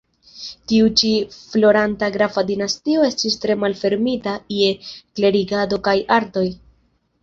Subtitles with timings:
[0.69, 6.49] Tiu ĉi floranta grafa dinastio estis tre malfermita je klerigado kaj artoj.